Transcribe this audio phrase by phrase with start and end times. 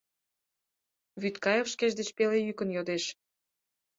[1.21, 3.03] —Вӱдкаев шкеж деч пеле йӱкын йодеш.